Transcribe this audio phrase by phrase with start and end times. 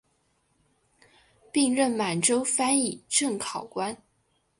[1.51, 3.95] 并任满洲翻译正考官。